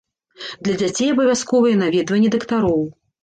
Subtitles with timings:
[0.67, 2.81] Для дзяцей абавязковыя наведванні дактароў.